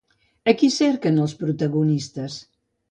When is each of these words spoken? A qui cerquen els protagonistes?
A 0.51 0.55
qui 0.61 0.69
cerquen 0.77 1.21
els 1.27 1.39
protagonistes? 1.45 2.43